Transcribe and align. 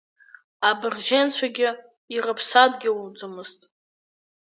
Абырзенцәагьы 0.69 1.69
ирыԥсадгьылӡамызт… 2.15 3.59